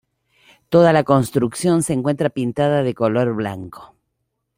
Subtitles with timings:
[0.69, 3.95] Toda la construcción se encuentra pintada de color blanco.